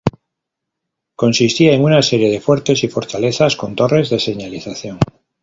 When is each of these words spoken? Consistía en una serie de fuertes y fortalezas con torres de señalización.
Consistía 1.15 1.73
en 1.73 1.83
una 1.83 2.01
serie 2.01 2.31
de 2.31 2.41
fuertes 2.41 2.83
y 2.83 2.87
fortalezas 2.87 3.55
con 3.55 3.75
torres 3.75 4.09
de 4.09 4.17
señalización. 4.17 4.97